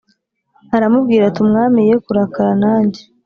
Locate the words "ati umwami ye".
1.25-1.95